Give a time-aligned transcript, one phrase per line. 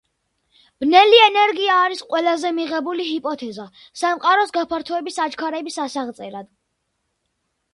[0.83, 3.67] ბნელი ენერგია არის ყველაზე მიღებული ჰიპოთეზა
[4.05, 6.51] სამყაროს გაფართოების აჩქარების ასაღწერად.